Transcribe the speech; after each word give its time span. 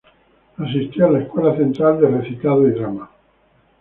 Asistió 0.57 1.05
a 1.05 1.11
la 1.11 1.19
Central 1.55 1.99
School 1.99 2.15
of 2.15 2.25
Speech 2.25 2.45
and 2.47 2.73
Drama. 2.73 3.09